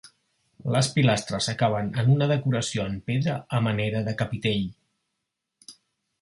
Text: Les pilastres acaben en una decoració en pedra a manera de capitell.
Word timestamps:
Les 0.75 0.87
pilastres 0.93 1.49
acaben 1.51 1.91
en 2.03 2.09
una 2.13 2.29
decoració 2.31 2.87
en 2.93 2.97
pedra 3.11 3.37
a 3.59 3.61
manera 3.69 4.03
de 4.09 4.15
capitell. 4.23 4.65